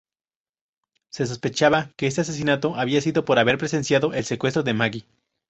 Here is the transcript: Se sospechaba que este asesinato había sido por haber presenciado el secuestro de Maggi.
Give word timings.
Se 1.11 1.27
sospechaba 1.27 1.91
que 1.95 2.07
este 2.07 2.21
asesinato 2.21 2.75
había 2.75 3.01
sido 3.01 3.23
por 3.23 3.37
haber 3.37 3.59
presenciado 3.59 4.15
el 4.15 4.25
secuestro 4.25 4.63
de 4.63 4.73
Maggi. 4.73 5.05